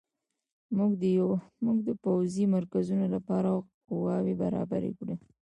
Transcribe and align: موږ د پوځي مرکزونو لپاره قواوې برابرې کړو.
موږ 1.65 1.79
د 1.87 1.89
پوځي 2.03 2.43
مرکزونو 2.55 3.05
لپاره 3.15 3.49
قواوې 3.87 4.33
برابرې 4.41 4.91
کړو. 4.97 5.15